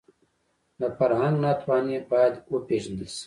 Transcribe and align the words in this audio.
د 0.79 0.81
فرهنګ 0.97 1.35
ناتواني 1.43 1.97
باید 2.11 2.33
وپېژندل 2.53 3.07
شي 3.15 3.19